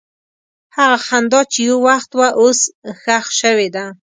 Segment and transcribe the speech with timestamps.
[0.77, 2.59] هغه خندا چې یو وخت وه، اوس
[3.01, 3.85] ښخ شوې ده.